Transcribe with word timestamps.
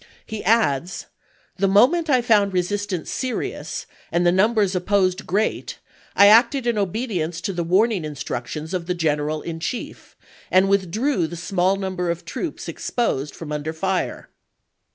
"He 0.33 0.43
adds: 0.43 1.05
"The 1.57 1.67
moment 1.67 2.09
I 2.09 2.23
found 2.23 2.53
resistance 2.53 3.11
serious, 3.11 3.85
and 4.11 4.25
the 4.25 4.31
numbers 4.31 4.75
op 4.75 4.87
posed 4.87 5.27
great, 5.27 5.77
I 6.15 6.25
acted 6.25 6.65
in 6.65 6.75
obedience 6.75 7.39
to 7.41 7.53
the 7.53 7.63
warning 7.63 8.03
instructions 8.03 8.73
of 8.73 8.87
the 8.87 8.95
general 8.95 9.43
in 9.43 9.59
chief, 9.59 10.15
and 10.49 10.67
withdrew 10.67 11.17
voi.xi., 11.27 11.29
the 11.29 11.35
small 11.35 11.75
number 11.75 12.09
of 12.09 12.25
troops 12.25 12.67
exposed 12.67 13.35
from 13.35 13.51
under 13.51 13.73
p.^aee."' 13.73 13.79
fire." 13.79 14.29